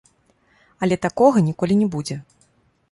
[0.87, 2.15] Але такога ніколі не будзе.